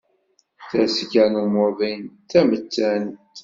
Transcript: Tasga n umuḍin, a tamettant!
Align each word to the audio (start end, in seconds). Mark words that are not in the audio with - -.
Tasga 0.69 1.25
n 1.31 1.33
umuḍin, 1.43 2.03
a 2.09 2.13
tamettant! 2.31 3.23